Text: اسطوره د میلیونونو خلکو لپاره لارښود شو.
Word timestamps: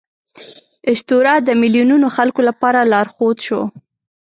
اسطوره 0.91 1.33
د 1.41 1.49
میلیونونو 1.61 2.07
خلکو 2.15 2.41
لپاره 2.49 2.79
لارښود 2.91 3.37
شو. 3.45 3.61